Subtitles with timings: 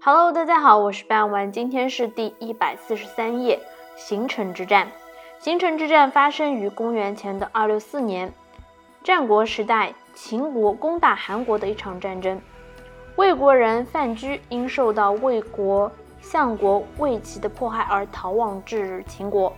[0.00, 3.58] Hello，大家好，我是半丸，今天是第一百四十三页，
[3.96, 4.86] 行城之战。
[5.40, 8.32] 行城之战发生于公元前的二六四年，
[9.02, 12.40] 战国时代，秦国攻打韩国的一场战争。
[13.16, 15.90] 魏国人范雎因受到魏国
[16.20, 19.52] 相国魏齐的迫害而逃亡至秦国。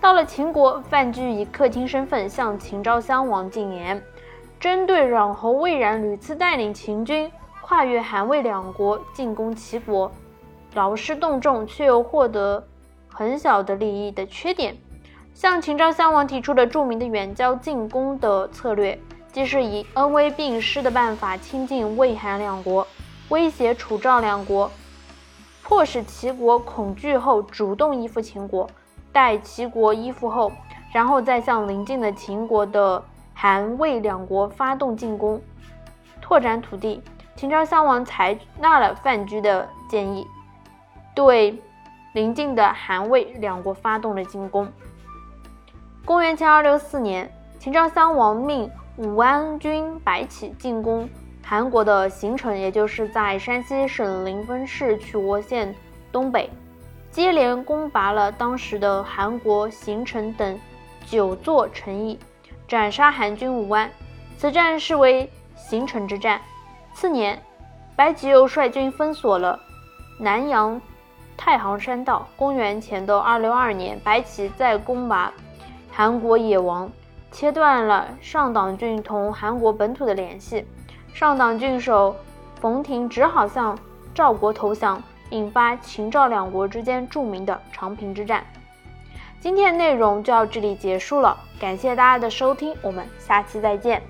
[0.00, 4.02] 到了秦国，范雎以客卿身份向秦昭襄王进言，
[4.60, 7.30] 针对阮侯魏冉屡次带领秦军。
[7.66, 10.12] 跨越韩魏两国进攻齐国，
[10.74, 12.62] 劳师动众却又获得
[13.08, 14.76] 很小的利益的缺点，
[15.32, 19.00] 向秦昭襄王提出了著名的远交近攻的策略，
[19.32, 22.86] 即是以恩威并施的办法亲近魏韩两国，
[23.30, 24.70] 威胁楚赵两国，
[25.62, 28.68] 迫使齐国恐惧后主动依附秦国，
[29.10, 30.52] 待齐国依附后，
[30.92, 33.02] 然后再向邻近的秦国的
[33.32, 35.40] 韩魏两国发动进攻，
[36.20, 37.00] 拓展土地。
[37.36, 40.26] 秦昭襄王采纳了范雎的建议，
[41.14, 41.60] 对
[42.12, 44.70] 邻近的韩魏两国发动了进攻。
[46.04, 51.08] 公元前二六四年，秦昭襄王命武安军白起进攻
[51.44, 55.74] 韩国的行城，也就是在山西省临汾市曲沃县
[56.12, 56.48] 东北，
[57.10, 60.58] 接连攻拔了当时的韩国行城等
[61.04, 62.18] 九座城邑，
[62.68, 63.90] 斩杀韩军五万。
[64.38, 66.40] 此战是为行城之战。
[66.94, 67.42] 次年，
[67.96, 69.58] 白起又率军封锁了
[70.18, 70.80] 南阳
[71.36, 72.26] 太行山道。
[72.36, 75.32] 公元前的二六二年，白起再攻拔
[75.90, 76.88] 韩国野王，
[77.32, 80.64] 切断了上党郡同韩国本土的联系。
[81.12, 82.14] 上党郡守
[82.60, 83.76] 冯亭只好向
[84.14, 88.44] 赵国投降，引发秦赵两国之间著名的长平之战。
[89.40, 94.00] 今天的内容就到这里结束了，感谢大家的收听，我们下期再见。